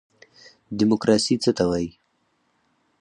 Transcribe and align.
دیموکراسي 0.77 1.35
څه 1.43 1.51
ته 1.57 1.63
وایي؟ 1.69 1.89